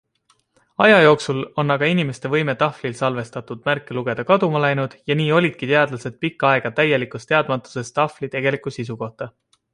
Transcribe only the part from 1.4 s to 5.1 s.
on aga inimeste võime tahvlil salvestatud märke lugeda kaduma läinud